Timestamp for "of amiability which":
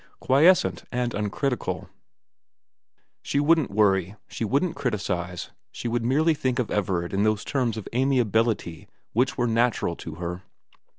7.77-9.37